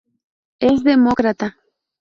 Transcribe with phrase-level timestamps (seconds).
[0.59, 1.59] Es demócrata.